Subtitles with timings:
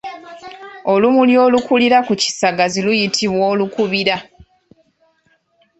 [0.93, 4.17] Olumuli olukalira ku kisagazi luyitibwa Olukuubiira.